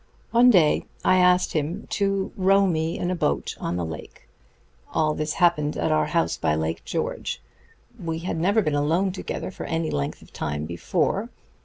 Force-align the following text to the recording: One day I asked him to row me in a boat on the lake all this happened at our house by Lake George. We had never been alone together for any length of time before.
One 0.31 0.49
day 0.49 0.87
I 1.05 1.17
asked 1.17 1.53
him 1.53 1.85
to 1.91 2.31
row 2.35 2.65
me 2.65 2.97
in 2.97 3.11
a 3.11 3.15
boat 3.15 3.55
on 3.59 3.75
the 3.75 3.85
lake 3.85 4.27
all 4.91 5.13
this 5.13 5.33
happened 5.33 5.77
at 5.77 5.91
our 5.91 6.07
house 6.07 6.37
by 6.37 6.55
Lake 6.55 6.83
George. 6.83 7.39
We 8.03 8.17
had 8.17 8.39
never 8.39 8.63
been 8.63 8.73
alone 8.73 9.11
together 9.11 9.51
for 9.51 9.65
any 9.67 9.91
length 9.91 10.23
of 10.23 10.33
time 10.33 10.65
before. 10.65 11.29